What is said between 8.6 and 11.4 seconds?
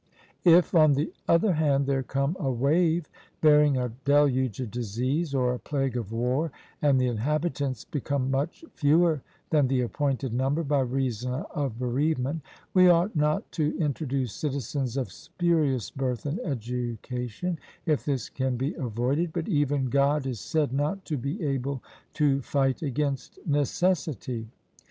fewer than the appointed number by reason